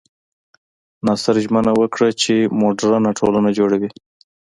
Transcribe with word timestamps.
ناصر 1.05 1.35
ژمنه 1.45 1.71
وکړه 1.81 2.09
چې 2.21 2.35
موډرنه 2.59 3.09
ټولنه 3.19 3.49
جوړوي. 3.57 3.89